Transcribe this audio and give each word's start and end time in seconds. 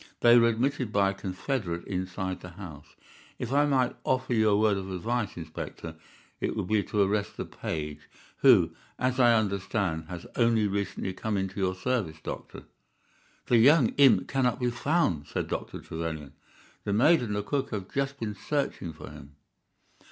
They 0.21 0.39
were 0.39 0.47
admitted 0.47 0.91
by 0.91 1.11
a 1.11 1.13
confederate 1.13 1.85
inside 1.85 2.39
the 2.41 2.49
house. 2.49 2.95
If 3.37 3.53
I 3.53 3.67
might 3.67 3.95
offer 4.03 4.33
you 4.33 4.49
a 4.49 4.57
word 4.57 4.75
of 4.75 4.89
advice, 4.89 5.37
Inspector, 5.37 5.95
it 6.39 6.55
would 6.55 6.65
be 6.65 6.81
to 6.85 7.03
arrest 7.03 7.37
the 7.37 7.45
page, 7.45 8.09
who, 8.37 8.71
as 8.97 9.19
I 9.19 9.35
understand, 9.37 10.05
has 10.05 10.25
only 10.35 10.65
recently 10.67 11.13
come 11.13 11.37
into 11.37 11.59
your 11.59 11.75
service, 11.75 12.17
Doctor." 12.23 12.63
"The 13.45 13.57
young 13.57 13.89
imp 13.97 14.27
cannot 14.27 14.59
be 14.59 14.71
found," 14.71 15.27
said 15.27 15.47
Dr. 15.47 15.79
Trevelyan; 15.81 16.33
"the 16.83 16.93
maid 16.93 17.21
and 17.21 17.35
the 17.35 17.43
cook 17.43 17.69
have 17.69 17.93
just 17.93 18.19
been 18.19 18.33
searching 18.33 18.93
for 18.93 19.07
him." 19.11 19.35